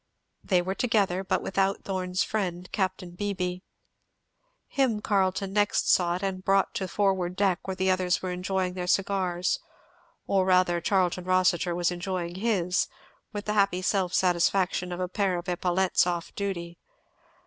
They 0.43 0.63
were 0.63 0.73
together, 0.73 1.23
but 1.23 1.43
without 1.43 1.83
Thorn's 1.83 2.23
friend, 2.23 2.67
Capt. 2.71 3.03
Beebee. 3.17 3.61
Him 4.67 4.99
Carleton 4.99 5.53
next 5.53 5.91
sought 5.91 6.23
and 6.23 6.43
brought 6.43 6.73
to 6.73 6.85
the 6.85 6.87
forward 6.87 7.35
deck 7.35 7.67
where 7.67 7.75
the 7.75 7.91
others 7.91 8.19
were 8.19 8.31
enjoying 8.31 8.73
their 8.73 8.87
cigars; 8.87 9.59
or 10.25 10.43
rather 10.43 10.81
Charlton 10.81 11.25
Rossitur 11.25 11.75
was 11.75 11.91
enjoying 11.91 12.33
his, 12.33 12.87
with 13.31 13.45
the 13.45 13.53
happy 13.53 13.83
self 13.83 14.11
satisfaction 14.15 14.91
of 14.91 14.99
a 14.99 15.07
pair 15.07 15.37
of 15.37 15.47
epaulettes 15.47 16.07
off 16.07 16.33
duty. 16.33 16.79